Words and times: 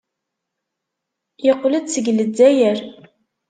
Yeqqel-d 1.45 1.85
seg 1.89 2.05
Lezzayer. 2.17 2.77